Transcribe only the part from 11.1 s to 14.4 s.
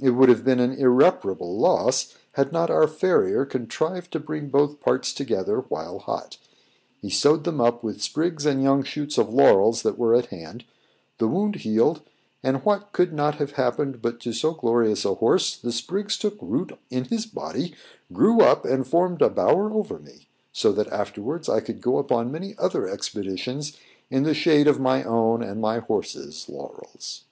the wound healed, and, what could not have happened but to